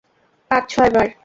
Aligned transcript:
পাঁচ- 0.51 0.69
ছয় 0.69 0.89
বার! 0.89 1.07